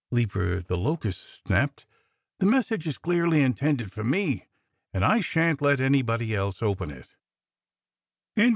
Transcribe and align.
Leaper 0.09 0.63
the 0.63 0.79
Locust 0.79 1.43
snapped. 1.45 1.85
"The 2.39 2.47
message 2.47 2.87
is 2.87 2.97
clearly 2.97 3.43
intended 3.43 3.91
for 3.91 4.03
me. 4.03 4.47
And 4.95 5.05
I 5.05 5.19
shan't 5.21 5.61
let 5.61 5.79
anybody 5.79 6.33
else 6.33 6.63
open 6.63 6.89
it." 6.89 7.15